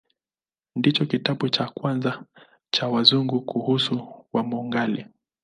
[0.75, 2.23] Ndicho kitabu cha kwanza
[2.71, 5.07] cha Wazungu kuhusu Wamongolia.